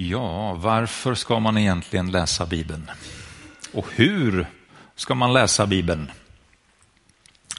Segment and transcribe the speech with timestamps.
[0.00, 2.90] Ja, varför ska man egentligen läsa Bibeln?
[3.72, 4.46] Och hur
[4.96, 6.10] ska man läsa Bibeln?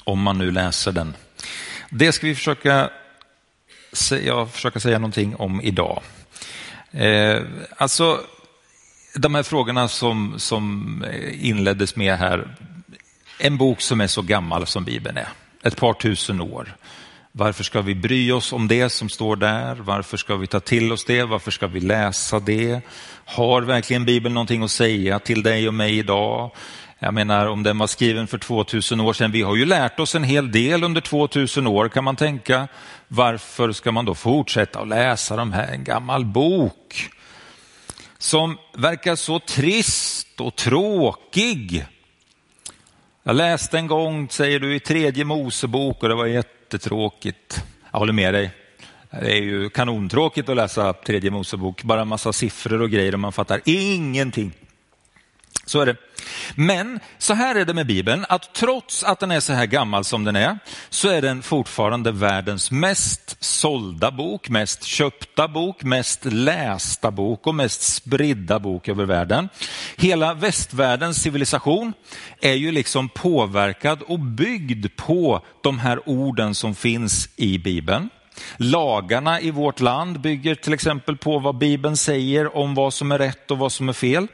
[0.04, 1.14] Om man nu läser den.
[1.90, 2.90] Det ska vi försöka,
[3.94, 6.02] säga, försöka säga någonting om idag.
[6.92, 7.42] Eh,
[7.78, 8.22] alltså,
[9.16, 12.56] de här frågorna som, som eh, inleddes med här.
[13.40, 15.30] En bok som är så gammal som Bibeln är,
[15.64, 16.76] ett par tusen år.
[17.40, 19.76] Varför ska vi bry oss om det som står där?
[19.76, 21.24] Varför ska vi ta till oss det?
[21.24, 22.82] Varför ska vi läsa det?
[23.26, 26.52] Har verkligen Bibeln någonting att säga till dig och mig idag?
[27.00, 29.32] Jag menar om den var skriven för 2000 år sedan.
[29.32, 32.68] Vi har ju lärt oss en hel del under 2000 år kan man tänka.
[33.08, 37.10] Varför ska man då fortsätta att läsa de här, en gammal bok
[38.18, 41.86] som verkar så trist och tråkig?
[43.24, 46.26] Jag läste en gång, säger du, i tredje Mosebok och det var
[46.74, 47.64] jättetråkigt.
[47.92, 48.52] Jag håller med dig.
[49.12, 53.20] Det är ju kanontråkigt att läsa tredje Mosebok, bara en massa siffror och grejer och
[53.20, 54.52] man fattar ingenting.
[55.70, 55.96] Så är det.
[56.56, 60.04] Men så här är det med Bibeln, att trots att den är så här gammal
[60.04, 66.26] som den är, så är den fortfarande världens mest sålda bok, mest köpta bok, mest
[66.26, 69.50] lästa bok och mest spridda bok över världen.
[69.98, 71.94] Hela västvärldens civilisation
[72.42, 78.10] är ju liksom påverkad och byggd på de här orden som finns i Bibeln.
[78.58, 83.18] Lagarna i vårt land bygger till exempel på vad Bibeln säger om vad som är
[83.18, 84.28] rätt och vad som är fel.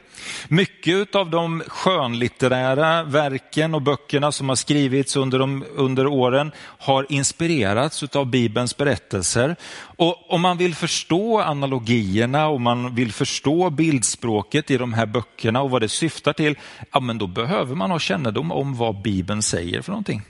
[0.48, 7.06] Mycket av de skönlitterära verken och böckerna som har skrivits under, de, under åren har
[7.08, 9.56] inspirerats av Bibelns berättelser.
[9.78, 15.62] Och om man vill förstå analogierna och man vill förstå bildspråket i de här böckerna
[15.62, 16.58] och vad det syftar till,
[16.92, 20.22] ja, men då behöver man ha kännedom om vad Bibeln säger för någonting.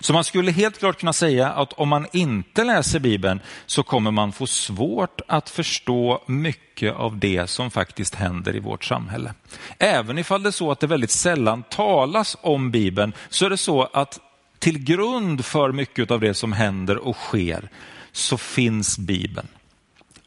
[0.00, 4.10] Så man skulle helt klart kunna säga att om man inte läser Bibeln så kommer
[4.10, 9.34] man få svårt att förstå mycket av det som faktiskt händer i vårt samhälle.
[9.78, 13.56] Även ifall det är så att det väldigt sällan talas om Bibeln så är det
[13.56, 14.20] så att
[14.58, 17.68] till grund för mycket av det som händer och sker
[18.12, 19.48] så finns Bibeln.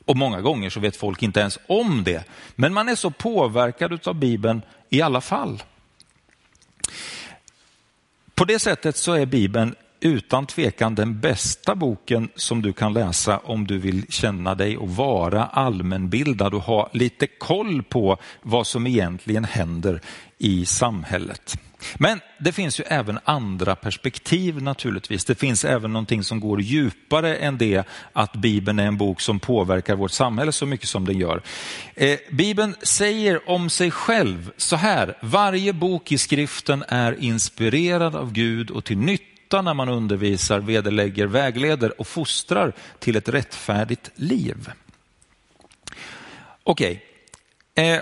[0.06, 2.24] Och många gånger så vet folk inte ens om det.
[2.56, 5.64] Men man är så påverkad av Bibeln i alla fall.
[8.38, 13.38] På det sättet så är Bibeln utan tvekan den bästa boken som du kan läsa
[13.38, 18.88] om du vill känna dig och vara allmänbildad och ha lite koll på vad som
[18.88, 20.02] egentligen händer
[20.38, 21.60] i samhället.
[21.96, 25.26] Men det finns ju även andra perspektiv naturligtvis.
[25.26, 27.84] Det finns även någonting som går djupare än det
[28.14, 31.42] att Bibeln är en bok som påverkar vårt samhälle så mycket som den gör.
[31.96, 38.32] Eh, Bibeln säger om sig själv så här, varje bok i skriften är inspirerad av
[38.32, 44.72] Gud och till nytta när man undervisar, vederlägger, vägleder och fostrar till ett rättfärdigt liv.
[46.64, 47.04] Okej.
[47.74, 47.86] Okay.
[47.86, 48.02] Eh,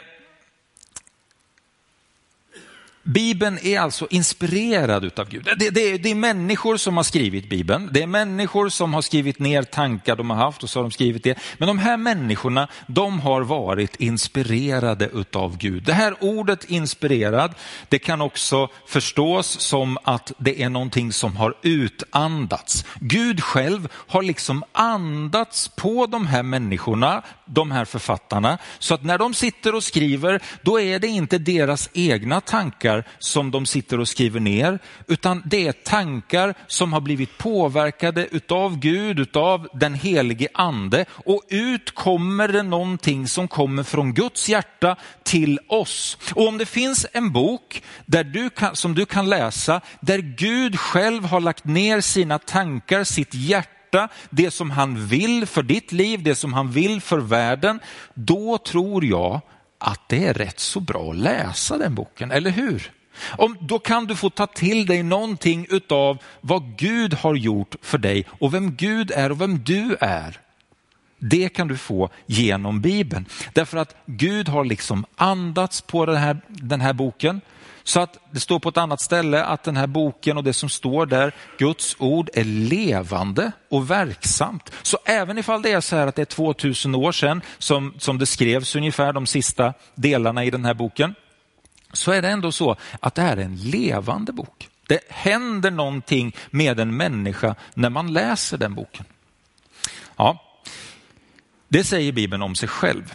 [3.07, 5.43] Bibeln är alltså inspirerad av Gud.
[5.57, 7.89] Det, det, det, är människor som har skrivit Bibeln.
[7.91, 10.91] Det är människor som har skrivit ner tankar de har haft och så har de
[10.91, 11.39] skrivit det.
[11.57, 15.83] Men de här människorna, de har varit inspirerade av Gud.
[15.83, 17.53] Det här ordet inspirerad,
[17.89, 22.85] det kan också förstås som att det är någonting som har utandats.
[22.99, 29.17] Gud själv har liksom andats på de här människorna, de här författarna, så att när
[29.17, 33.99] de sitter och skriver, då är det inte deras egna tankar tankar som de sitter
[33.99, 39.93] och skriver ner, utan det är tankar som har blivit påverkade utav Gud, utav den
[39.93, 46.17] helige ande och ut kommer det någonting som kommer från Guds hjärta till oss.
[46.35, 50.79] Och om det finns en bok där du kan, som du kan läsa, där Gud
[50.79, 56.23] själv har lagt ner sina tankar, sitt hjärta, det som han vill för ditt liv,
[56.23, 57.79] det som han vill för världen,
[58.15, 59.41] då tror jag
[59.77, 62.91] att det är rätt så bra att läsa den boken, eller hur?
[63.37, 67.97] Om, då kan du få ta till dig någonting utav vad Gud har gjort för
[67.97, 70.39] dig och vem Gud är och vem du är.
[71.29, 73.25] Det kan du få genom Bibeln.
[73.53, 77.41] Därför att Gud har liksom andats på den här, den här boken.
[77.83, 80.69] Så att det står på ett annat ställe att den här boken och det som
[80.69, 84.71] står där, Guds ord är levande och verksamt.
[84.81, 88.19] Så även ifall det är så här att det är 2000 år sedan som, som
[88.19, 91.15] det skrevs ungefär de sista delarna i den här boken,
[91.93, 94.69] så är det ändå så att det här är en levande bok.
[94.87, 99.05] Det händer någonting med en människa när man läser den boken.
[100.17, 100.44] Ja,
[101.75, 103.13] det säger Bibeln om sig själv.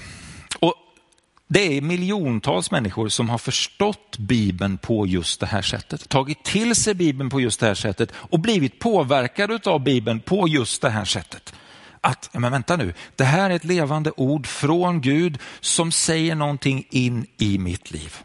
[1.48, 6.74] Det är miljontals människor som har förstått Bibeln på just det här sättet, tagit till
[6.74, 10.90] sig Bibeln på just det här sättet och blivit påverkade av Bibeln på just det
[10.90, 11.54] här sättet.
[12.00, 16.86] Att, men vänta nu, det här är ett levande ord från Gud som säger någonting
[16.90, 18.16] in i mitt liv.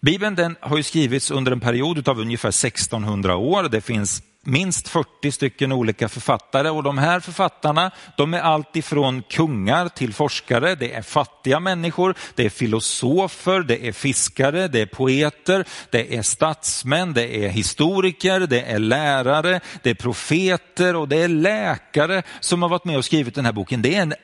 [0.00, 3.62] Bibeln den har ju skrivits under en period av ungefär 1600 år.
[3.62, 9.22] Det finns minst 40 stycken olika författare och de här författarna de är allt ifrån
[9.22, 14.86] kungar till forskare, det är fattiga människor, det är filosofer, det är fiskare, det är
[14.86, 21.16] poeter, det är statsmän, det är historiker, det är lärare, det är profeter och det
[21.16, 23.82] är läkare som har varit med och skrivit den här boken.
[23.82, 24.14] Det är en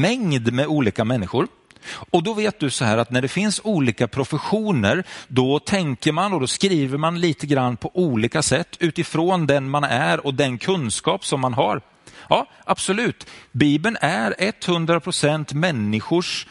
[0.00, 1.46] mängd med olika människor.
[1.86, 6.32] Och då vet du så här att när det finns olika professioner, då tänker man
[6.32, 10.58] och då skriver man lite grann på olika sätt utifrån den man är och den
[10.58, 11.80] kunskap som man har.
[12.28, 13.26] Ja, absolut.
[13.52, 16.46] Bibeln är 100% människors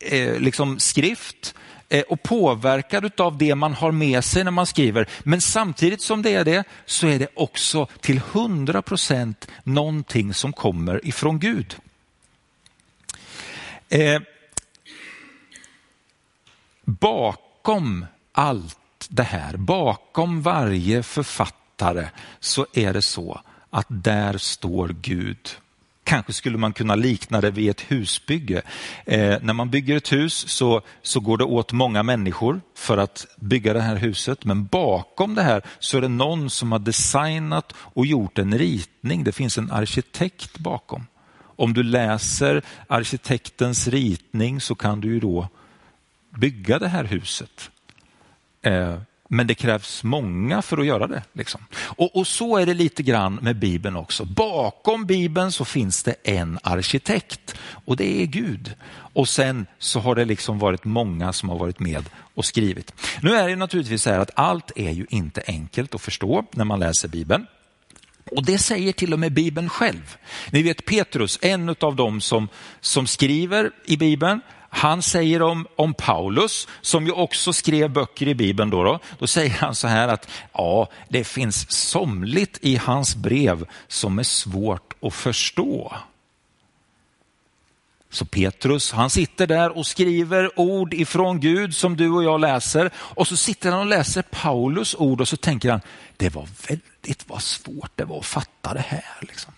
[0.00, 1.54] eh, liksom skrift
[1.88, 5.08] eh, och påverkad av det man har med sig när man skriver.
[5.22, 9.34] Men samtidigt som det är det så är det också till 100%
[9.64, 11.76] någonting som kommer ifrån Gud.
[13.88, 14.20] Eh,
[16.84, 18.76] bakom allt
[19.08, 22.08] det här, bakom varje författare
[22.40, 23.40] så är det så
[23.70, 25.48] att där står Gud.
[26.04, 28.62] Kanske skulle man kunna likna det vid ett husbygge.
[29.06, 33.26] Eh, när man bygger ett hus så, så går det åt många människor för att
[33.36, 34.44] bygga det här huset.
[34.44, 39.24] Men bakom det här så är det någon som har designat och gjort en ritning.
[39.24, 41.06] Det finns en arkitekt bakom.
[41.40, 45.48] Om du läser arkitektens ritning så kan du ju då
[46.30, 47.70] bygga det här huset.
[48.62, 48.98] Eh,
[49.32, 51.22] men det krävs många för att göra det.
[51.32, 51.60] Liksom.
[51.74, 54.24] Och, och, så är det lite grann med Bibeln också.
[54.24, 57.54] Bakom Bibeln så finns det en arkitekt
[57.84, 58.74] och det är Gud.
[59.12, 62.04] Och sen så har det liksom varit många som har varit med
[62.34, 62.94] och skrivit.
[63.22, 66.64] Nu är det naturligtvis så här att allt är ju inte enkelt att förstå när
[66.64, 67.46] man läser Bibeln.
[68.30, 70.16] Och det säger till och med Bibeln själv.
[70.50, 72.48] Ni vet Petrus, en av dem som,
[72.80, 74.40] som skriver i Bibeln,
[74.70, 79.26] han säger om, om Paulus, som ju också skrev böcker i Bibeln, då, då, då
[79.26, 84.94] säger han så här att ja, det finns somligt i hans brev som är svårt
[85.02, 85.92] att förstå.
[88.10, 92.90] Så Petrus, han sitter där och skriver ord ifrån Gud som du och jag läser
[92.96, 95.80] och så sitter han och läser Paulus ord och så tänker han,
[96.16, 99.18] det var väldigt vad svårt det var att fatta det här.
[99.20, 99.52] Liksom.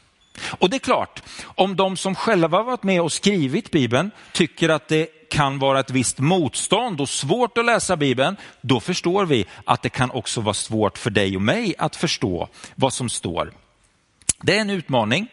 [0.44, 4.88] Och det är klart, om de som själva varit med och skrivit Bibeln tycker att
[4.88, 9.82] det kan vara ett visst motstånd och svårt att läsa Bibeln, då förstår vi att
[9.82, 13.52] det kan också vara svårt för dig och mig att förstå vad som står.
[14.42, 15.28] Det är en utmaning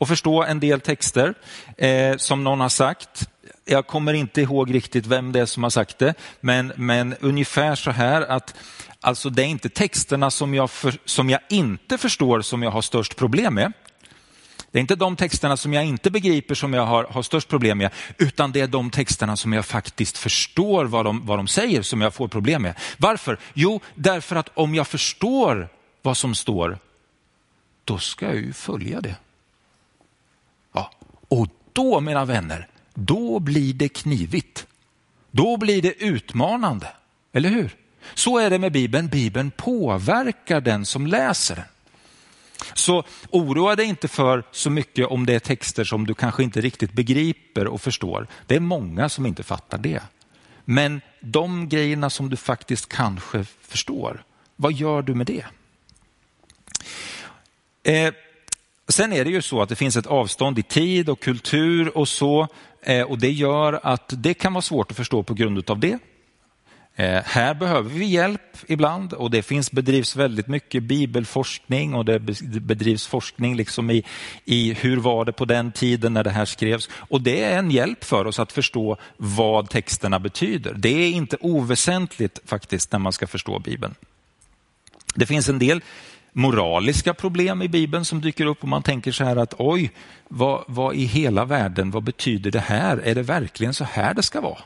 [0.00, 1.34] att förstå en del texter
[1.76, 3.28] eh, som någon har sagt.
[3.64, 7.74] Jag kommer inte ihåg riktigt vem det är som har sagt det, men, men ungefär
[7.74, 8.54] så här att
[9.00, 12.82] alltså det är inte texterna som jag, för, som jag inte förstår som jag har
[12.82, 13.72] störst problem med.
[14.74, 17.78] Det är inte de texterna som jag inte begriper som jag har, har störst problem
[17.78, 21.82] med, utan det är de texterna som jag faktiskt förstår vad de, vad de säger
[21.82, 22.74] som jag får problem med.
[22.98, 23.38] Varför?
[23.52, 25.68] Jo, därför att om jag förstår
[26.02, 26.78] vad som står,
[27.84, 29.16] då ska jag ju följa det.
[30.72, 30.90] Ja.
[31.28, 34.66] Och då, mina vänner, då blir det knivigt.
[35.30, 36.88] Då blir det utmanande,
[37.32, 37.76] eller hur?
[38.14, 39.08] Så är det med Bibeln.
[39.08, 41.64] Bibeln påverkar den som läser den.
[42.74, 46.60] Så oroa dig inte för så mycket om det är texter som du kanske inte
[46.60, 48.26] riktigt begriper och förstår.
[48.46, 50.02] Det är många som inte fattar det.
[50.64, 54.24] Men de grejerna som du faktiskt kanske förstår,
[54.56, 55.44] vad gör du med det?
[57.92, 58.14] Eh,
[58.88, 62.08] sen är det ju så att det finns ett avstånd i tid och kultur och
[62.08, 62.48] så
[62.82, 65.98] eh, och det gör att det kan vara svårt att förstå på grund av det.
[66.96, 72.18] Eh, här behöver vi hjälp ibland och det finns, bedrivs väldigt mycket bibelforskning och det
[72.60, 74.04] bedrivs forskning liksom i,
[74.44, 76.90] i hur var det på den tiden när det här skrevs.
[76.96, 80.74] Och det är en hjälp för oss att förstå vad texterna betyder.
[80.74, 83.94] Det är inte oväsentligt faktiskt när man ska förstå Bibeln.
[85.14, 85.80] Det finns en del
[86.32, 89.92] moraliska problem i Bibeln som dyker upp och man tänker så här att oj,
[90.28, 92.96] vad, vad i hela världen, vad betyder det här?
[92.96, 94.58] Är det verkligen så här det ska vara?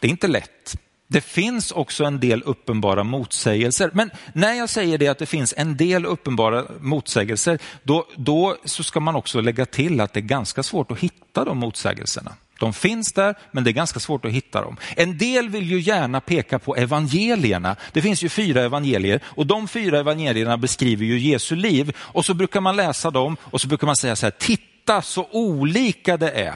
[0.00, 0.76] Det är inte lätt.
[1.12, 3.90] Det finns också en del uppenbara motsägelser.
[3.92, 8.82] Men när jag säger det att det finns en del uppenbara motsägelser, då, då så
[8.82, 12.32] ska man också lägga till att det är ganska svårt att hitta de motsägelserna.
[12.60, 14.76] De finns där, men det är ganska svårt att hitta dem.
[14.96, 17.76] En del vill ju gärna peka på evangelierna.
[17.92, 21.96] Det finns ju fyra evangelier och de fyra evangelierna beskriver ju Jesu liv.
[21.98, 25.28] Och så brukar man läsa dem och så brukar man säga så här, titta så
[25.30, 26.54] olika det är.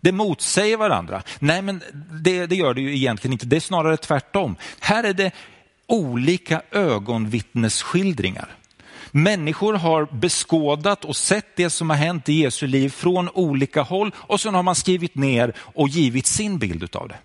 [0.00, 1.22] Det motsäger varandra.
[1.38, 1.82] Nej, men
[2.22, 3.46] det, det, gör det ju egentligen inte.
[3.46, 4.56] Det är snarare tvärtom.
[4.80, 5.30] Här är det
[5.86, 8.54] olika ögonvittnesskildringar.
[9.10, 14.14] Människor har beskådat och sett det som har hänt i Jesu liv från olika håll
[14.16, 17.16] och sen har man skrivit ner och givit sin bild av det.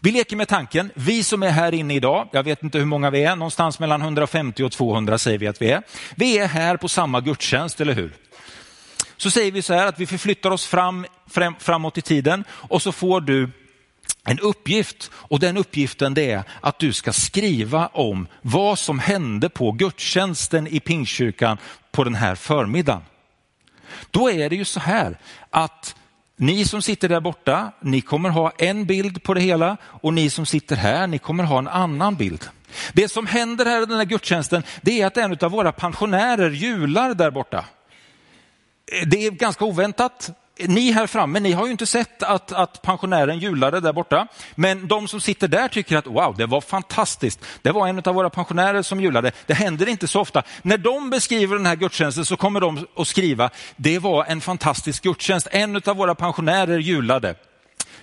[0.00, 3.10] Vi leker med tanken, vi som är här inne idag, jag vet inte hur många
[3.10, 5.82] vi är, någonstans mellan 150 och 200 säger vi att vi är.
[6.14, 8.12] Vi är här på samma gudstjänst, eller hur?
[9.22, 12.82] Så säger vi så här att vi förflyttar oss fram, fram, framåt i tiden och
[12.82, 13.50] så får du
[14.24, 19.48] en uppgift och den uppgiften det är att du ska skriva om vad som hände
[19.48, 21.58] på gudstjänsten i Pingstkyrkan
[21.90, 23.02] på den här förmiddagen.
[24.10, 25.18] Då är det ju så här
[25.50, 25.96] att
[26.36, 30.30] ni som sitter där borta, ni kommer ha en bild på det hela och ni
[30.30, 32.48] som sitter här, ni kommer ha en annan bild.
[32.92, 36.50] Det som händer här i den här gudstjänsten, det är att en av våra pensionärer
[36.50, 37.64] jular där borta.
[39.06, 43.38] Det är ganska oväntat ni här framme, ni har ju inte sett att, att pensionären
[43.38, 44.26] julade där borta.
[44.54, 47.44] Men de som sitter där tycker att wow, det var fantastiskt.
[47.62, 49.32] Det var en av våra pensionärer som julade.
[49.46, 50.42] Det händer inte så ofta.
[50.62, 55.02] När de beskriver den här gudstjänsten så kommer de att skriva, det var en fantastisk
[55.02, 55.48] gudstjänst.
[55.50, 57.34] En av våra pensionärer julade.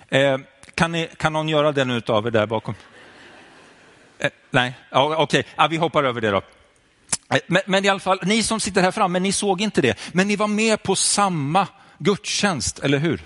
[0.09, 0.37] Eh,
[0.75, 2.75] kan, ni, kan någon göra det nu av er där bakom?
[4.19, 5.43] Eh, nej, ja, okej, okay.
[5.55, 6.41] ja, vi hoppar över det då.
[7.29, 9.99] Eh, men, men, i alla fall, ni som sitter här framme, ni såg inte det,
[10.11, 13.21] men ni var med på samma gudstjänst, eller hur?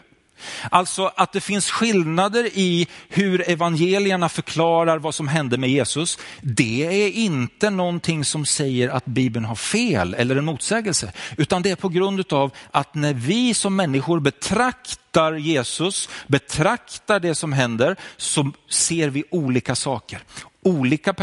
[0.69, 6.17] Alltså att det finns skillnader i hur evangelierna förklarar vad som hände med Jesus.
[6.41, 11.71] Det är inte någonting som säger att Bibeln har fel eller en motsägelse, utan det
[11.71, 17.95] är på grund av att när vi som människor betraktar Jesus, betraktar det som händer,
[18.17, 20.23] så ser vi olika saker.
[20.63, 21.13] Olika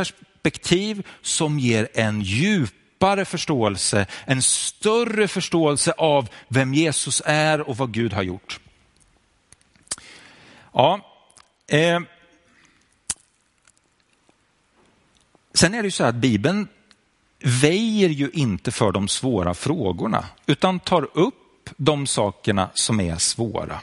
[0.43, 7.93] perspektiv som ger en djupare förståelse, en större förståelse av vem Jesus är och vad
[7.93, 8.61] Gud har gjort.
[10.73, 11.01] Ja,
[11.67, 12.01] eh,
[15.55, 16.69] Sen är det ju så att Bibeln
[17.43, 23.81] väjer ju inte för de svåra frågorna, utan tar upp de sakerna som är svåra.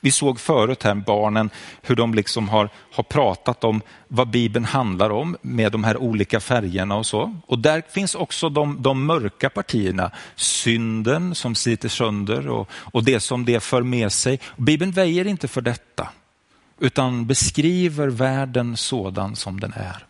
[0.00, 1.50] Vi såg förut här barnen
[1.82, 6.40] hur de liksom har, har pratat om vad Bibeln handlar om med de här olika
[6.40, 7.36] färgerna och så.
[7.46, 13.20] Och där finns också de, de mörka partierna, synden som sliter sönder och, och det
[13.20, 14.40] som det för med sig.
[14.56, 16.08] Bibeln väjer inte för detta,
[16.80, 20.06] utan beskriver världen sådan som den är.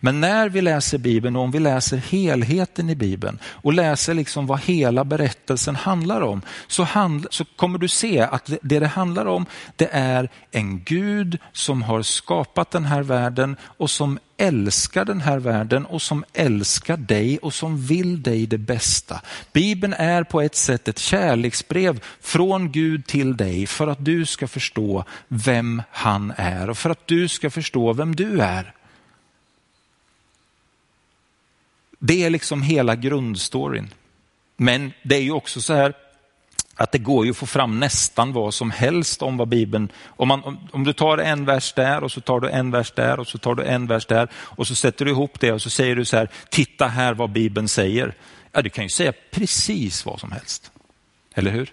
[0.00, 4.46] Men när vi läser Bibeln och om vi läser helheten i Bibeln och läser liksom
[4.46, 9.26] vad hela berättelsen handlar om så, handl så kommer du se att det det handlar
[9.26, 9.46] om
[9.76, 15.38] det är en Gud som har skapat den här världen och som älskar den här
[15.38, 19.20] världen och som älskar dig och som vill dig det bästa.
[19.52, 24.48] Bibeln är på ett sätt ett kärleksbrev från Gud till dig för att du ska
[24.48, 28.74] förstå vem han är och för att du ska förstå vem du är.
[31.98, 33.94] Det är liksom hela grundstoryn.
[34.56, 35.94] Men det är ju också så här
[36.74, 40.28] att det går ju att få fram nästan vad som helst om vad Bibeln, om,
[40.28, 43.20] man, om, om, du tar en vers där och så tar du en vers där
[43.20, 45.70] och så tar du en vers där och så sätter du ihop det och så
[45.70, 48.14] säger du så här, titta här vad Bibeln säger.
[48.52, 50.70] Ja, du kan ju säga precis vad som helst.
[51.34, 51.72] Eller hur?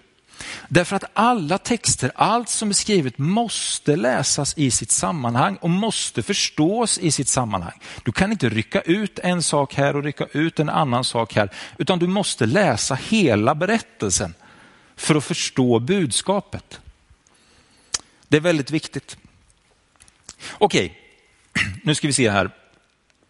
[0.68, 6.22] Därför att alla texter, allt som är skrivet måste läsas i sitt sammanhang och måste
[6.22, 7.80] förstås i sitt sammanhang.
[8.04, 11.50] Du kan inte rycka ut en sak här och rycka ut en annan sak här,
[11.78, 14.34] utan du måste läsa hela berättelsen
[14.96, 16.80] för att förstå budskapet.
[18.28, 19.16] Det är väldigt viktigt.
[20.58, 20.98] Okej,
[21.82, 22.50] nu ska vi se här.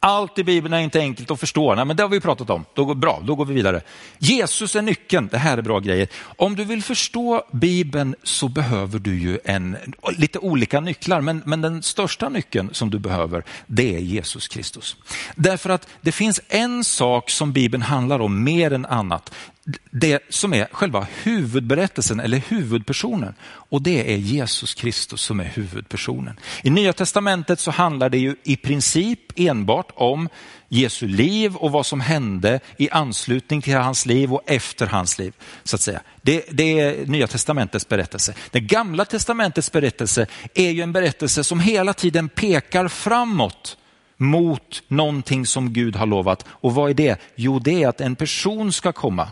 [0.07, 2.65] Allt i Bibeln är inte enkelt att förstå, Nej, men det har vi pratat om.
[2.75, 3.81] Då går bra, då går vi vidare.
[4.19, 6.09] Jesus är nyckeln, det här är bra grejer.
[6.37, 9.77] Om du vill förstå Bibeln så behöver du ju en,
[10.17, 14.97] lite olika nycklar, men, men den största nyckeln som du behöver, det är Jesus Kristus.
[15.35, 19.33] Därför att det finns en sak som Bibeln handlar om mer än annat
[19.91, 23.35] det som är själva huvudberättelsen eller huvudpersonen.
[23.45, 26.41] Och det är Jesus Kristus som är huvudpersonen.
[26.63, 30.29] I Nya Testamentet så handlar det ju i princip enbart om
[30.69, 35.33] Jesu liv och vad som hände i anslutning till hans liv och efter hans liv.
[35.65, 36.01] så att säga.
[36.23, 38.35] Det, det är Nya Testamentets berättelse.
[38.51, 43.77] Det gamla testamentets berättelse är ju en berättelse som hela tiden pekar framåt
[44.17, 46.45] mot någonting som Gud har lovat.
[46.49, 47.21] Och vad är det?
[47.35, 49.29] Jo, det är att en person ska komma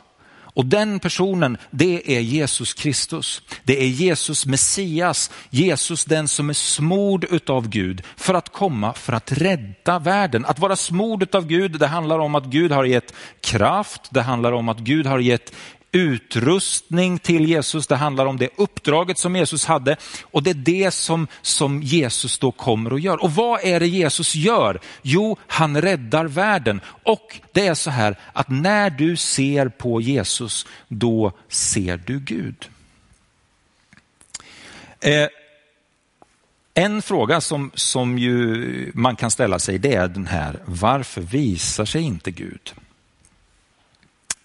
[0.55, 3.43] och den personen, det är Jesus Kristus.
[3.65, 9.13] Det är Jesus Messias, Jesus den som är smord utav Gud för att komma för
[9.13, 10.45] att rädda världen.
[10.45, 14.53] Att vara smord utav Gud, det handlar om att Gud har gett kraft, det handlar
[14.53, 15.53] om att Gud har gett
[15.95, 20.91] utrustning till Jesus, det handlar om det uppdraget som Jesus hade och det är det
[20.91, 23.23] som, som Jesus då kommer och gör.
[23.23, 24.81] Och vad är det Jesus gör?
[25.03, 30.67] Jo, han räddar världen och det är så här att när du ser på Jesus,
[30.89, 32.69] då ser du Gud.
[35.01, 35.29] Eh,
[36.75, 41.85] en fråga som, som ju man kan ställa sig det är den här, varför visar
[41.85, 42.75] sig inte Gud?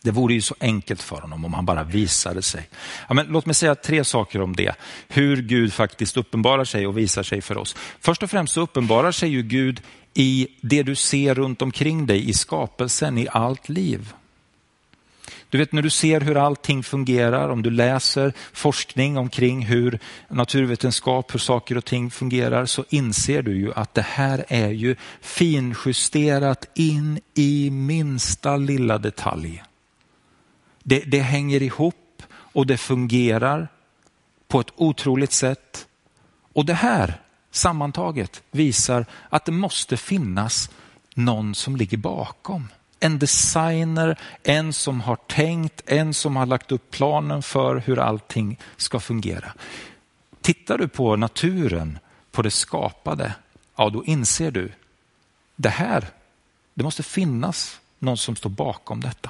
[0.01, 2.69] Det vore ju så enkelt för honom om han bara visade sig.
[3.07, 4.75] Ja, men låt mig säga tre saker om det.
[5.07, 7.75] Hur Gud faktiskt uppenbarar sig och visar sig för oss.
[7.99, 9.81] Först och främst så uppenbarar sig ju Gud
[10.13, 14.13] i det du ser runt omkring dig, i skapelsen, i allt liv.
[15.49, 21.33] Du vet när du ser hur allting fungerar, om du läser forskning omkring hur naturvetenskap,
[21.33, 26.65] hur saker och ting fungerar, så inser du ju att det här är ju finjusterat
[26.75, 29.63] in i minsta lilla detalj.
[30.83, 33.67] Det, det hänger ihop och det fungerar
[34.47, 35.87] på ett otroligt sätt.
[36.53, 37.21] Och det här
[37.51, 40.69] sammantaget visar att det måste finnas
[41.15, 42.67] någon som ligger bakom.
[42.99, 48.59] En designer, en som har tänkt, en som har lagt upp planen för hur allting
[48.77, 49.53] ska fungera.
[50.41, 51.99] Tittar du på naturen,
[52.31, 53.33] på det skapade,
[53.75, 54.71] ja då inser du,
[55.55, 56.07] det här,
[56.73, 59.29] det måste finnas någon som står bakom detta.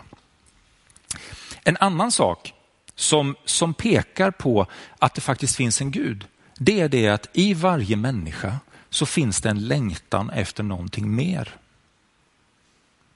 [1.70, 2.54] En annan sak
[2.96, 4.68] som, som pekar på
[5.00, 8.60] att det faktiskt finns en Gud, det är det att i varje människa
[8.90, 11.56] så finns det en längtan efter någonting mer.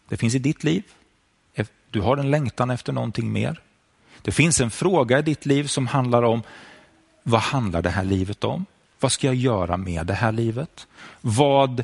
[0.09, 0.83] Det finns i ditt liv.
[1.89, 3.61] Du har en längtan efter någonting mer.
[4.21, 6.43] Det finns en fråga i ditt liv som handlar om
[7.23, 8.65] vad handlar det här livet om?
[8.99, 10.87] Vad ska jag göra med det här livet?
[11.21, 11.83] Vad,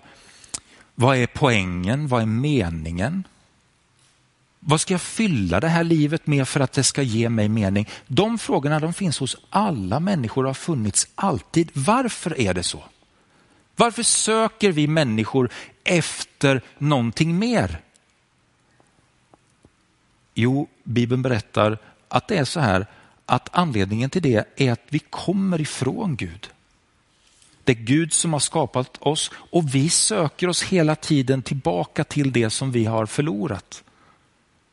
[0.95, 2.07] vad är poängen?
[2.07, 3.23] Vad är meningen?
[4.59, 7.87] Vad ska jag fylla det här livet med för att det ska ge mig mening?
[8.07, 11.71] De frågorna de finns hos alla människor och har funnits alltid.
[11.73, 12.83] Varför är det så?
[13.75, 15.49] Varför söker vi människor
[15.83, 17.81] efter någonting mer?
[20.33, 22.85] Jo, Bibeln berättar att det är så här
[23.25, 26.49] att anledningen till det är att vi kommer ifrån Gud.
[27.63, 32.31] Det är Gud som har skapat oss och vi söker oss hela tiden tillbaka till
[32.31, 33.83] det som vi har förlorat.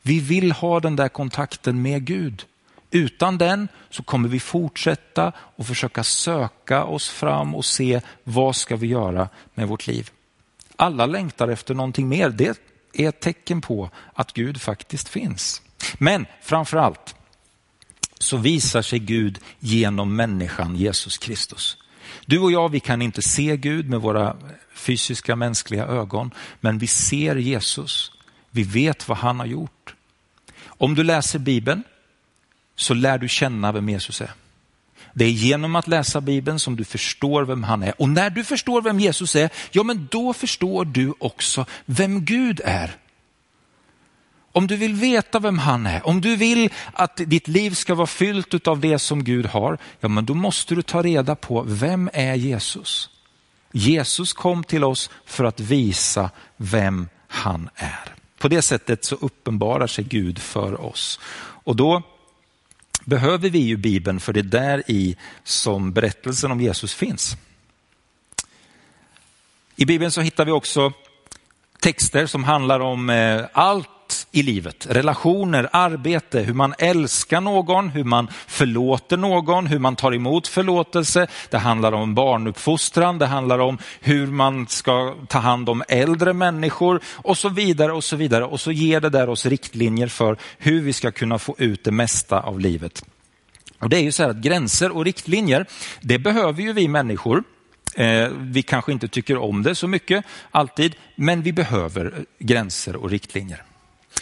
[0.07, 2.45] Vi vill ha den där kontakten med Gud.
[2.91, 8.75] Utan den så kommer vi fortsätta och försöka söka oss fram och se vad ska
[8.75, 10.09] vi göra med vårt liv.
[10.75, 12.29] Alla längtar efter någonting mer.
[12.29, 12.59] Det
[12.93, 15.61] är ett tecken på att Gud faktiskt finns.
[15.97, 17.15] Men framför allt
[18.19, 21.77] så visar sig Gud genom människan Jesus Kristus.
[22.25, 24.37] Du och jag, vi kan inte se Gud med våra
[24.75, 28.11] fysiska mänskliga ögon, men vi ser Jesus.
[28.51, 29.93] Vi vet vad han har gjort.
[30.77, 31.83] Om du läser Bibeln
[32.75, 34.31] så lär du känna vem Jesus är.
[35.13, 38.01] Det är genom att läsa Bibeln som du förstår vem han är.
[38.01, 42.61] Och när du förstår vem Jesus är, ja men då förstår du också vem Gud
[42.65, 42.95] är.
[44.51, 48.07] Om du vill veta vem han är, om du vill att ditt liv ska vara
[48.07, 52.09] fyllt av det som Gud har, ja men då måste du ta reda på vem
[52.13, 53.09] är Jesus?
[53.71, 58.16] Jesus kom till oss för att visa vem han är.
[58.37, 61.19] På det sättet så uppenbarar sig Gud för oss.
[61.63, 62.03] Och då
[63.05, 67.37] behöver vi ju Bibeln för det är där i som berättelsen om Jesus finns.
[69.75, 70.93] I Bibeln så hittar vi också
[71.79, 74.87] texter som handlar om eh, allt, allt i livet.
[74.89, 81.27] Relationer, arbete, hur man älskar någon, hur man förlåter någon, hur man tar emot förlåtelse.
[81.49, 87.01] Det handlar om barnuppfostran, det handlar om hur man ska ta hand om äldre människor
[87.05, 88.45] och så vidare och så vidare.
[88.45, 91.91] Och så ger det där oss riktlinjer för hur vi ska kunna få ut det
[91.91, 93.03] mesta av livet.
[93.79, 95.65] Och Det är ju så här att gränser och riktlinjer,
[96.01, 97.43] det behöver ju vi människor.
[97.95, 103.09] Eh, vi kanske inte tycker om det så mycket alltid, men vi behöver gränser och
[103.09, 103.66] riktlinjer.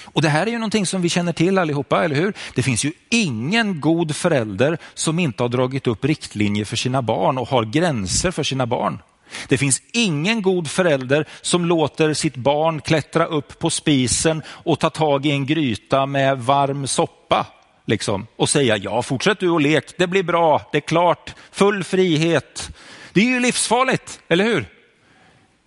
[0.06, 2.34] Och det här är ju någonting som vi känner till allihopa, eller hur?
[2.56, 7.38] Det finns ju ingen god förälder som inte har dragit upp riktlinjer för sina barn
[7.38, 9.00] och har gränser för sina barn.
[9.48, 14.90] Det finns ingen god förälder som låter sitt barn klättra upp på spisen och ta
[14.90, 17.46] tag i en gryta med varm soppa
[17.86, 21.84] liksom, och säga ja, fortsätt du och lek, det blir bra, det är klart, full
[21.84, 22.70] frihet.
[23.14, 24.66] Det är ju livsfarligt, eller hur?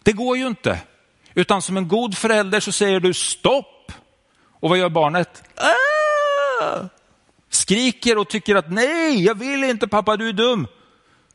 [0.03, 0.79] Det går ju inte.
[1.35, 3.66] Utan som en god förälder så säger du stopp,
[4.61, 5.42] och vad gör barnet?
[5.55, 6.88] Ah!
[7.49, 10.66] Skriker och tycker att nej, jag vill inte pappa, du är dum.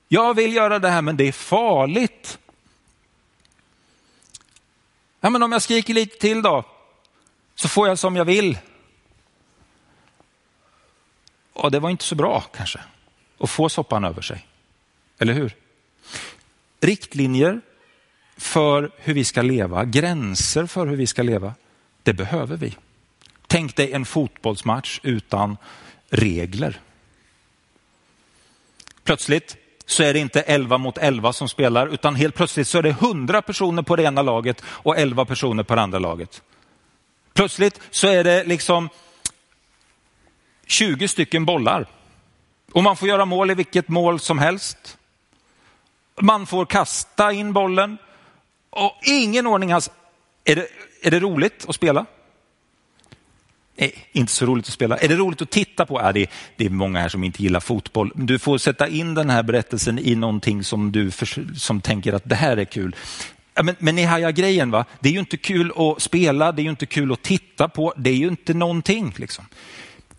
[0.08, 2.40] Jag vill göra det här, men det är farligt.
[5.20, 6.64] Ja, men om jag skriker lite till då,
[7.56, 8.58] så får jag som jag vill.
[11.54, 12.80] Och det var inte så bra kanske
[13.40, 14.48] att få soppan över sig.
[15.20, 15.56] Eller hur?
[16.82, 17.62] Riktlinjer
[18.38, 21.54] för hur vi ska leva, gränser för hur vi ska leva,
[22.04, 22.78] det behöver vi.
[23.54, 25.58] Tänk dig en fotbollsmatch utan
[26.10, 26.80] regler.
[29.04, 32.84] Plötsligt så är det inte 11 mot 11 som spelar, utan helt plötsligt så är
[32.84, 36.42] det 100 personer på det ena laget och 11 personer på det andra laget.
[37.34, 38.90] Plötsligt så är det liksom
[40.66, 41.86] 20 stycken bollar
[42.72, 44.98] och man får göra mål i vilket mål som helst.
[46.22, 47.98] Man får kasta in bollen
[48.70, 49.90] och ingen ordning alls.
[50.44, 50.68] Är det,
[51.02, 52.06] är det roligt att spela?
[53.76, 54.98] Nej, inte så roligt att spela.
[54.98, 56.02] Är det roligt att titta på?
[56.02, 58.12] Ja, det, är, det är många här som inte gillar fotboll.
[58.16, 62.30] Du får sätta in den här berättelsen i någonting som du för, som tänker att
[62.30, 62.96] det här är kul.
[63.54, 64.86] Ja, men, men ni hajar grejen, va?
[65.00, 67.94] det är ju inte kul att spela, det är ju inte kul att titta på,
[67.98, 69.14] det är ju inte någonting.
[69.18, 69.46] Liksom.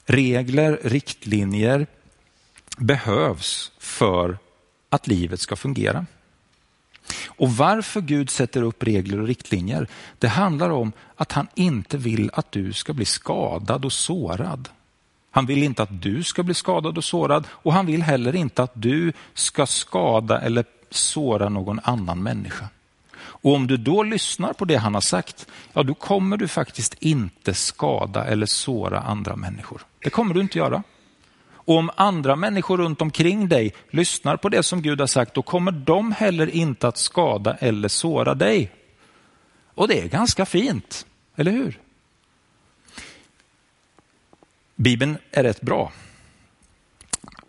[0.06, 1.86] Regler, riktlinjer
[2.78, 4.38] behövs för
[4.90, 6.06] att livet ska fungera.
[7.26, 9.88] Och varför Gud sätter upp regler och riktlinjer,
[10.18, 14.68] det handlar om att han inte vill att du ska bli skadad och sårad.
[15.30, 18.62] Han vill inte att du ska bli skadad och sårad och han vill heller inte
[18.62, 22.68] att du ska skada eller såra någon annan människa.
[23.16, 26.94] Och om du då lyssnar på det han har sagt, ja då kommer du faktiskt
[27.00, 29.82] inte skada eller såra andra människor.
[29.98, 30.82] Det kommer du inte göra.
[31.64, 35.42] Och om andra människor runt omkring dig lyssnar på det som Gud har sagt, då
[35.42, 38.70] kommer de heller inte att skada eller såra dig.
[39.74, 41.80] Och det är ganska fint, eller hur?
[44.76, 45.92] Bibeln är rätt bra.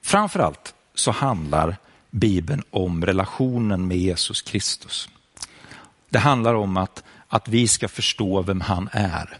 [0.01, 1.77] Framförallt så handlar
[2.11, 5.09] Bibeln om relationen med Jesus Kristus.
[6.09, 9.37] Det handlar om att, att vi ska förstå vem han är.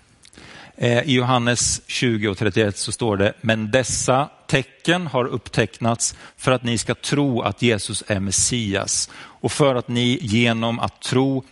[0.75, 6.51] Eh, I Johannes 20 och 31 så står det, men dessa tecken har upptecknats för
[6.51, 11.43] att ni ska tro att Jesus är Messias och för att ni genom att tro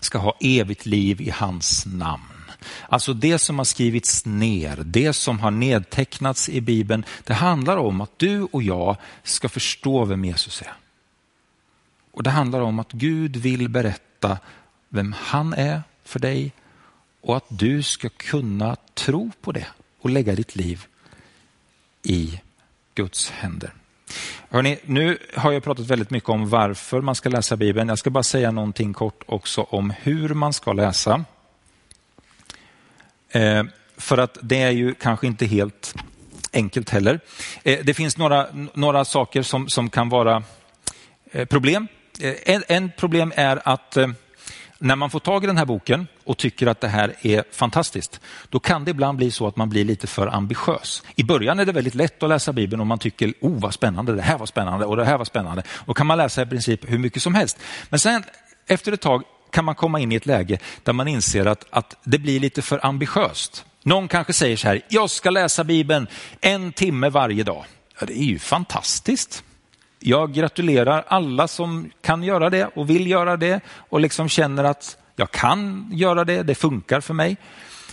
[0.00, 2.50] ska ha evigt liv i hans namn.
[2.88, 8.00] Alltså det som har skrivits ner, det som har nedtecknats i Bibeln, det handlar om
[8.00, 10.72] att du och jag ska förstå vem Jesus är.
[12.12, 14.38] Och Det handlar om att Gud vill berätta
[14.88, 16.52] vem han är för dig
[17.20, 19.66] och att du ska kunna tro på det
[20.00, 20.86] och lägga ditt liv
[22.06, 22.40] i
[22.94, 23.70] Guds händer.
[24.50, 27.88] Hörrni, nu har jag pratat väldigt mycket om varför man ska läsa Bibeln.
[27.88, 31.24] Jag ska bara säga någonting kort också om hur man ska läsa.
[33.30, 33.64] Eh,
[33.96, 35.94] för att det är ju kanske inte helt
[36.52, 37.20] enkelt heller.
[37.62, 40.42] Eh, det finns några, några saker som, som kan vara
[41.32, 41.88] eh, problem.
[42.20, 44.08] Eh, en, en, problem är att eh,
[44.78, 48.20] när man får tag i den här boken och tycker att det här är fantastiskt,
[48.48, 51.02] då kan det ibland bli så att man blir lite för ambitiös.
[51.16, 54.14] I början är det väldigt lätt att läsa Bibeln och man tycker, oh vad spännande,
[54.14, 55.62] det här var spännande och det här var spännande.
[55.86, 57.58] Då kan man läsa i princip hur mycket som helst.
[57.88, 58.24] Men sen
[58.66, 61.96] efter ett tag kan man komma in i ett läge där man inser att, att
[62.04, 63.64] det blir lite för ambitiöst.
[63.82, 66.06] Någon kanske säger så här, jag ska läsa Bibeln
[66.40, 67.64] en timme varje dag.
[68.00, 69.44] Ja, det är ju fantastiskt.
[70.08, 74.98] Jag gratulerar alla som kan göra det och vill göra det och liksom känner att
[75.16, 77.36] jag kan göra det, det funkar för mig.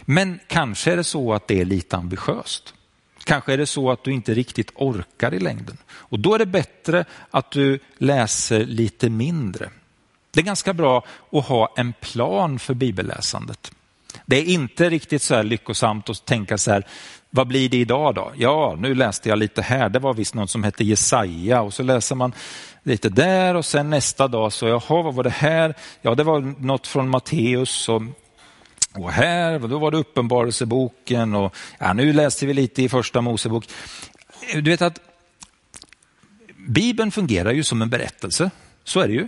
[0.05, 2.73] Men kanske är det så att det är lite ambitiöst.
[3.23, 5.77] Kanske är det så att du inte riktigt orkar i längden.
[5.91, 9.69] Och då är det bättre att du läser lite mindre.
[10.31, 13.71] Det är ganska bra att ha en plan för bibelläsandet.
[14.25, 16.87] Det är inte riktigt så här lyckosamt att tänka så här,
[17.35, 18.31] vad blir det idag då?
[18.35, 21.83] Ja, nu läste jag lite här, det var visst någon som hette Jesaja och så
[21.83, 22.33] läser man
[22.83, 25.75] lite där och sen nästa dag så, jaha, vad var det här?
[26.01, 28.01] Ja, det var något från Matteus och,
[28.95, 33.65] och här, då var det Uppenbarelseboken och ja, nu läste vi lite i första Mosebok.
[34.53, 34.99] Du vet att
[36.67, 38.51] Bibeln fungerar ju som en berättelse,
[38.83, 39.27] så är det ju.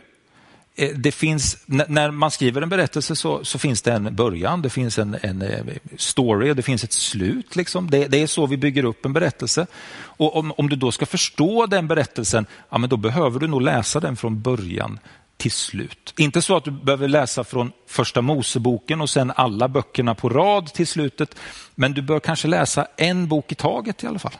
[0.76, 4.70] Eh, det finns, när man skriver en berättelse så, så, finns det en början, det
[4.70, 5.66] finns en, en eh,
[5.98, 7.56] story och det finns ett slut.
[7.56, 7.90] Liksom.
[7.90, 9.68] Det, det, är så vi bygger upp en berättelse.
[9.98, 13.62] Och om, om du då ska förstå den berättelsen, ja, men då behöver du nog
[13.62, 15.00] läsa den från början
[15.38, 16.14] till slut.
[16.18, 20.74] Inte så att du behöver läsa från första Moseboken och sen alla böckerna på rad
[20.74, 21.36] till slutet.
[21.76, 24.36] Men du bör kanske läsa en bok i taget i alla fall.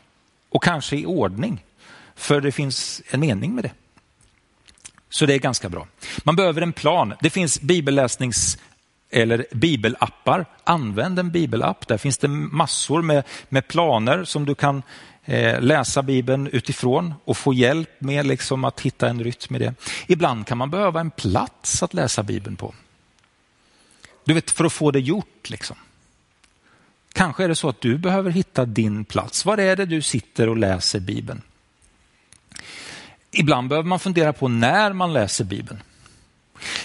[0.50, 1.64] Och kanske i ordning.
[2.14, 3.70] För det finns en mening med det.
[5.16, 5.86] Så det är ganska bra.
[6.24, 7.14] Man behöver en plan.
[7.20, 8.58] Det finns bibelläsnings
[9.10, 10.46] eller bibelappar.
[10.64, 11.88] Använd en bibelapp.
[11.88, 14.82] Där finns det massor med, med planer som du kan
[15.24, 19.74] eh, läsa Bibeln utifrån och få hjälp med liksom att hitta en rytm i det.
[20.06, 22.74] Ibland kan man behöva en plats att läsa Bibeln på.
[24.24, 25.50] Du vet, för att få det gjort.
[25.50, 25.76] Liksom.
[27.12, 29.44] Kanske är det så att du behöver hitta din plats.
[29.44, 31.42] Var är det du sitter och läser Bibeln?
[33.38, 35.82] Ibland behöver man fundera på när man läser Bibeln.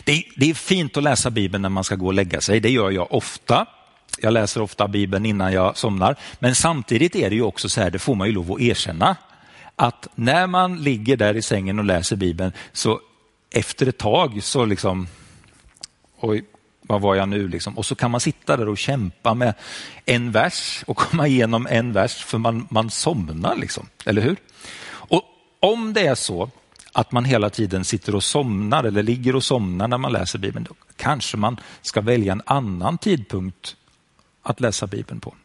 [0.04, 2.60] Det är, det är, fint att läsa Bibeln när man ska gå och lägga sig.
[2.60, 3.66] Det gör jag ofta.
[4.22, 6.16] Jag läser ofta Bibeln innan jag somnar.
[6.40, 9.16] Men samtidigt är det ju också så här, det får man ju lov att erkänna,
[9.76, 13.00] att när man ligger där i sängen och läser Bibeln så
[13.52, 15.08] efter ett tag så liksom,
[16.20, 16.44] oj,
[16.82, 17.78] vad var jag nu liksom?
[17.78, 19.54] Och så kan man sitta där och kämpa med
[20.06, 24.38] en vers och komma igenom en vers för man, man somnar liksom, eller hur?
[25.64, 26.50] Om det är så
[26.94, 30.66] att man hela tiden sitter och somnar eller ligger och somnar när man läser Bibeln,
[30.70, 33.76] då kanske man ska välja en annan tidpunkt
[34.42, 35.36] att läsa Bibeln på.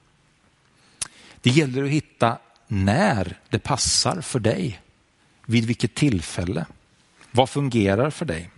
[1.41, 4.81] Det gäller att hitta när det passar för dig.
[5.47, 6.67] Vid vilket tillfälle.
[7.31, 8.51] Vad fungerar för dig?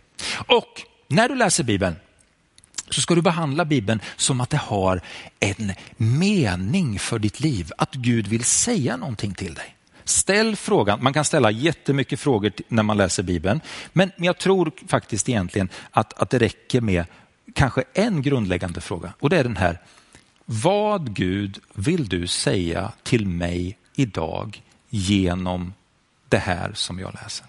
[0.47, 1.97] Och när du läser Bibeln
[2.91, 5.01] så ska du behandla Bibeln som att det har
[5.41, 7.71] en mening för ditt liv.
[7.79, 9.78] Att Gud vill säga någonting till dig.
[10.09, 13.61] Ställ frågan, man kan ställa jättemycket frågor när man läser Bibeln,
[13.93, 17.05] men jag tror faktiskt egentligen att, att det räcker med
[17.55, 19.81] kanske en grundläggande fråga och det är den här.
[20.45, 25.75] Vad Gud vill du säga till mig idag genom
[26.29, 27.47] det här som jag läser?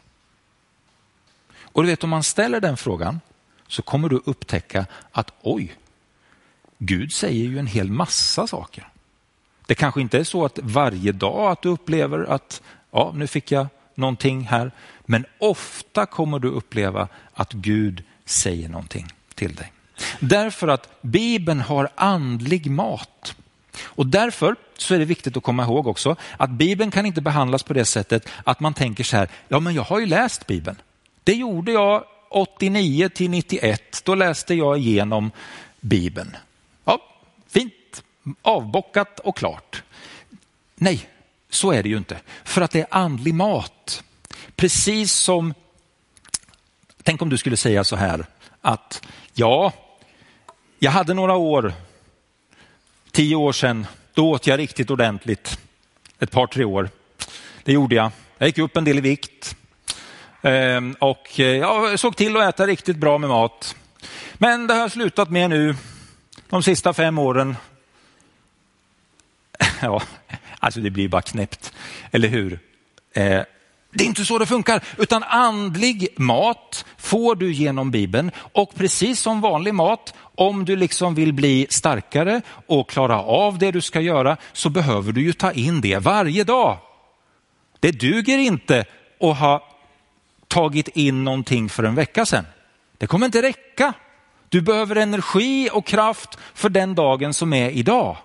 [1.62, 3.20] Och du vet om man ställer den frågan
[3.68, 5.76] så kommer du upptäcka att oj,
[6.78, 8.90] Gud säger ju en hel massa saker.
[9.70, 13.52] Det kanske inte är så att varje dag att du upplever att ja, nu fick
[13.52, 14.72] jag någonting här,
[15.06, 19.72] men ofta kommer du uppleva att Gud säger någonting till dig.
[20.20, 23.36] Därför att Bibeln har andlig mat.
[23.82, 27.64] Och därför så är det viktigt att komma ihåg också att Bibeln kan inte behandlas
[27.64, 30.78] på det sättet att man tänker så här, ja men jag har ju läst Bibeln.
[31.24, 35.32] Det gjorde jag 89 till 91, då läste jag igenom
[35.82, 36.36] Bibeln.
[38.42, 39.84] Avbockat och klart.
[40.76, 41.10] Nej,
[41.50, 42.20] så är det ju inte.
[42.44, 44.04] För att det är andlig mat.
[44.56, 45.54] Precis som,
[47.04, 48.26] tänk om du skulle säga så här
[48.62, 49.74] att ja,
[50.80, 51.74] jag hade några år,
[53.12, 55.60] tio år sedan, då åt jag riktigt ordentligt.
[56.20, 56.90] Ett par, tre år.
[57.64, 58.12] Det gjorde jag.
[58.38, 59.56] Jag gick upp en del i vikt.
[60.42, 63.76] Ehm, och eh, jag såg till att äta riktigt bra med mat.
[64.34, 65.76] Men det har jag slutat med nu
[66.50, 67.56] de sista fem åren.
[69.82, 70.02] Ja,
[70.60, 71.74] alltså det blir bara knäppt,
[72.12, 72.60] eller hur?
[73.14, 73.42] Eh,
[73.92, 79.20] det är inte så det funkar, utan andlig mat får du genom Bibeln och precis
[79.20, 84.02] som vanlig mat, om du liksom vill bli starkare och klara av det du ska
[84.02, 86.78] göra så behöver du ju ta in det varje dag.
[87.80, 88.86] Det duger inte
[89.20, 89.64] att ha
[90.48, 92.46] tagit in någonting för en vecka sedan.
[92.98, 93.94] Det kommer inte räcka.
[94.50, 98.18] Du behöver energi och kraft för den dagen som är idag.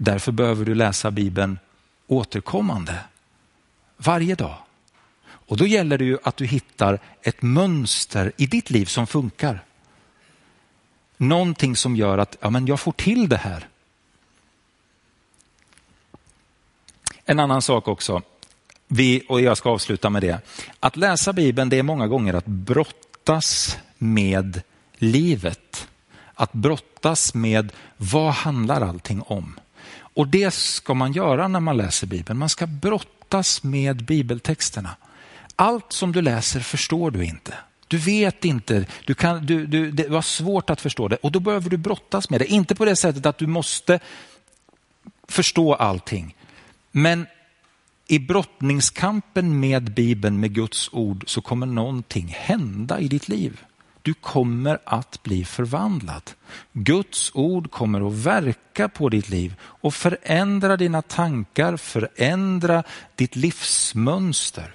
[0.00, 1.58] Därför behöver du läsa Bibeln
[2.06, 3.00] återkommande,
[3.96, 4.56] varje dag.
[5.24, 9.64] Och då gäller det ju att du hittar ett mönster i ditt liv som funkar.
[11.16, 13.68] Någonting som gör att ja, men jag får till det här.
[17.24, 18.22] En annan sak också
[18.88, 20.40] vi, och jag ska avsluta med det,
[20.80, 24.62] att läsa Bibeln det är många gånger att brottas med
[24.96, 25.88] livet.
[26.34, 29.58] Att brottas med vad handlar allting om?
[30.18, 32.38] Och det ska man göra när man läser Bibeln.
[32.38, 34.96] Man ska brottas med bibeltexterna.
[35.56, 37.54] Allt som du läser förstår du inte.
[37.88, 41.40] Du vet inte, du kan, du, du, det var svårt att förstå det och då
[41.40, 42.46] behöver du brottas med det.
[42.46, 44.00] Inte på det sättet att du måste
[45.28, 46.36] förstå allting.
[46.90, 47.26] Men
[48.06, 53.60] i brottningskampen med Bibeln, med Guds ord, så kommer någonting hända i ditt liv.
[54.02, 56.30] Du kommer att bli förvandlad.
[56.72, 62.82] Guds ord kommer att verka på ditt liv och förändra dina tankar, förändra
[63.16, 64.74] ditt livsmönster.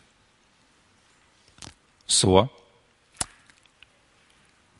[2.05, 2.47] Så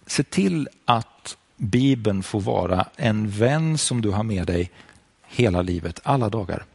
[0.05, 4.71] se till att Bibeln får vara en vän som du har med dig
[5.27, 6.65] hela livet, alla dagar.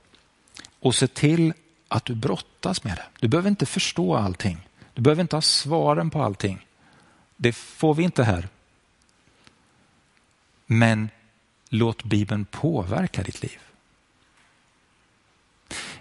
[0.81, 1.53] Och se till
[1.89, 3.07] att du brottas med det.
[3.21, 4.69] Du behöver inte förstå allting.
[4.95, 6.67] Du behöver inte ha svaren på allting.
[7.41, 8.49] Det får vi inte här.
[10.67, 11.09] Men
[11.69, 13.59] låt Bibeln påverka ditt liv.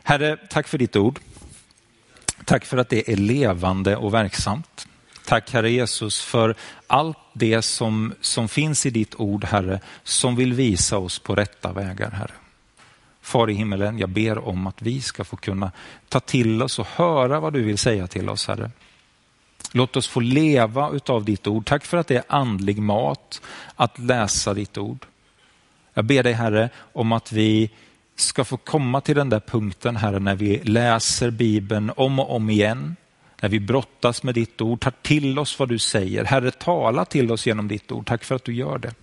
[0.04, 1.20] Herre, tack för ditt ord.
[2.46, 4.88] Tack för att det är levande och verksamt.
[5.26, 6.56] Tack Herre Jesus för
[6.88, 11.74] allt det som, som finns i ditt ord Herre, som vill visa oss på rätta
[11.74, 12.34] vägar Herre.
[13.22, 15.72] Far i himmelen, jag ber om att vi ska få kunna
[16.10, 18.72] ta till oss och höra vad du vill säga till oss, Herre.
[19.72, 21.66] Låt oss få leva utav ditt ord.
[21.66, 23.42] Tack för att det är andlig mat
[23.76, 25.06] att läsa ditt ord.
[25.94, 27.70] Jag ber dig Herre om att vi
[28.16, 32.50] ska få komma till den där punkten Herre när vi läser Bibeln om och om
[32.50, 32.96] igen.
[33.42, 36.24] När vi brottas med ditt ord, tar till oss vad du säger.
[36.24, 38.08] Herre, tala till oss genom ditt ord.
[38.08, 38.94] Tack för att du gör det.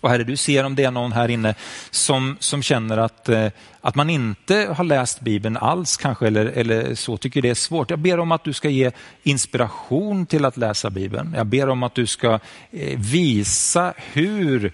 [0.00, 1.54] Och Herre, du ser om det är någon här inne
[1.90, 3.48] som, som känner att, eh,
[3.80, 7.90] att man inte har läst Bibeln alls kanske, eller, eller så, tycker det är svårt.
[7.90, 8.90] Jag ber om att du ska ge
[9.22, 11.34] inspiration till att läsa Bibeln.
[11.36, 12.38] Jag ber om att du ska
[12.70, 14.72] eh, visa hur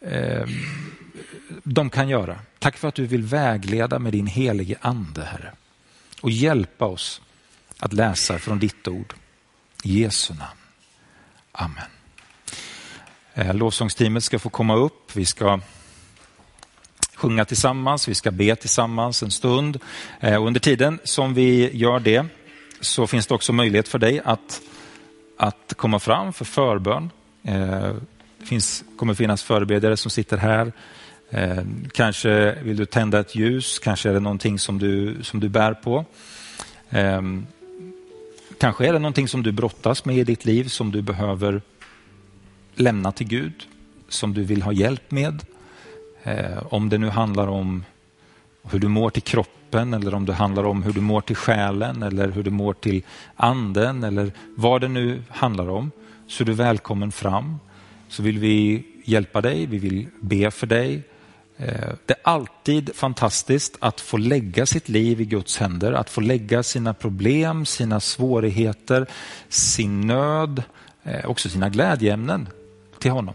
[0.00, 0.46] eh,
[1.62, 2.38] de kan göra.
[2.58, 5.52] Tack för att du vill vägleda med din helige ande, Herre.
[6.20, 7.20] Och hjälpa oss
[7.78, 9.14] att läsa från ditt ord.
[9.84, 10.58] I Jesu namn.
[11.52, 12.01] Amen.
[13.34, 15.16] Eh, lovsångsteamet ska få komma upp.
[15.16, 15.60] Vi ska
[17.14, 19.78] sjunga tillsammans, vi ska be tillsammans en stund.
[20.20, 22.26] Eh, och under tiden som vi gör det
[22.80, 24.60] så finns det också möjlighet för dig att,
[25.36, 27.10] att komma fram för förbön.
[28.38, 30.72] Det finns, kommer finnas förebedjare som sitter här.
[31.92, 35.74] Kanske vill du tända ett ljus, kanske är det någonting som du, som du bär
[35.74, 36.04] på.
[38.60, 41.62] Kanske är det någonting som du brottas med i ditt liv som du behöver
[42.74, 43.66] lämna till Gud,
[44.08, 45.42] som du vill ha hjälp med.
[46.22, 47.84] Eh, om det nu handlar om
[48.70, 52.02] hur du mår till kroppen eller om det handlar om hur du mår till själen
[52.02, 53.02] eller hur du mår till
[53.36, 55.90] anden eller vad det nu handlar om,
[56.26, 57.58] så är du välkommen fram.
[58.08, 61.02] Så vill vi hjälpa dig, vi vill be för dig.
[61.56, 66.20] Eh, det är alltid fantastiskt att få lägga sitt liv i Guds händer, att få
[66.20, 69.06] lägga sina problem, sina svårigheter,
[69.48, 70.62] sin nöd,
[71.02, 72.48] eh, också sina glädjeämnen
[73.02, 73.34] till honom.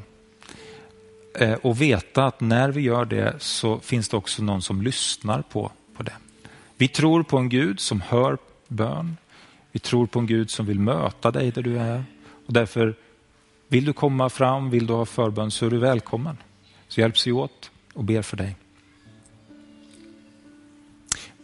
[1.40, 5.42] Eh, och veta att när vi gör det så finns det också någon som lyssnar
[5.42, 6.14] på, på det.
[6.78, 9.18] Vi tror på en Gud som hör bön.
[9.72, 12.04] Vi tror på en Gud som vill möta dig där du är.
[12.48, 12.96] Och därför
[13.68, 16.38] vill du komma fram, vill du ha förbön så är du välkommen.
[16.88, 18.56] Så hjälps vi åt och ber för dig.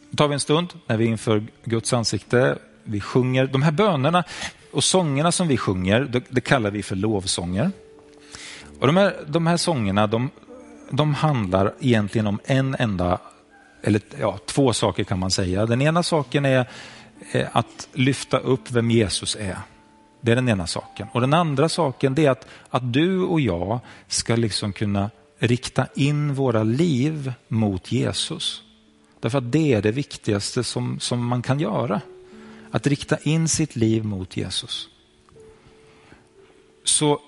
[0.10, 2.58] Nu tar vi en stund när vi är inför Guds ansikte.
[2.84, 4.24] Vi sjunger de här bönerna
[4.72, 7.72] och sångerna som vi sjunger, det, det kallar vi för lovsånger.
[8.84, 10.30] Och de, här, de här sångerna de,
[10.90, 13.20] de handlar egentligen om en enda,
[13.84, 15.66] eller ja, två saker kan man säga.
[15.66, 16.70] Den ena saken är
[17.32, 19.58] eh, att lyfta upp vem Jesus är.
[20.22, 21.08] Det är den ena saken.
[21.14, 26.34] Och den andra saken är att, att du och jag ska liksom kunna rikta in
[26.34, 28.62] våra liv mot Jesus.
[29.20, 32.02] Därför att det är det viktigaste som, som man kan göra.
[32.72, 34.90] Att rikta in sitt liv mot Jesus.
[36.84, 37.20] Så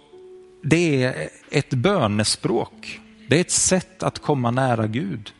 [0.68, 3.02] det är ett bönespråk.
[3.28, 5.34] Det är ett sätt att komma nära Gud.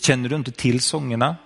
[0.00, 1.36] Känner du inte till sångerna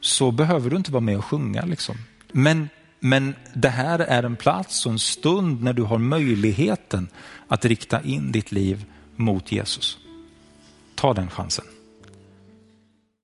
[0.00, 1.64] så behöver du inte vara med och sjunga.
[1.64, 1.96] Liksom.
[2.32, 2.68] Men,
[3.00, 7.08] men det här är en plats och en stund när du har möjligheten
[7.48, 8.84] att rikta in ditt liv
[9.16, 9.98] mot Jesus.
[10.94, 11.64] Ta den chansen.